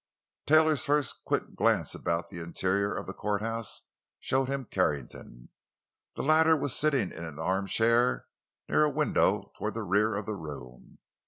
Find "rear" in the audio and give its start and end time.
9.83-10.15